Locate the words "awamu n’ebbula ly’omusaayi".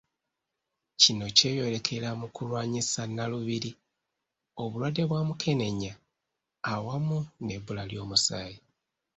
6.73-8.59